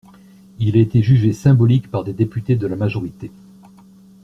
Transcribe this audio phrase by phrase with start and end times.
[0.57, 3.29] Il a été jugé symbolique par des députés de la majorité.